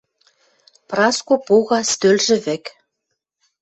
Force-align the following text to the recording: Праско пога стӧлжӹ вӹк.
Праско 0.89 1.35
пога 1.47 1.79
стӧлжӹ 1.91 2.37
вӹк. 2.45 2.63